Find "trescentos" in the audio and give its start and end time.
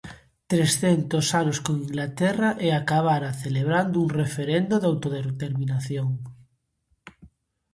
0.51-1.25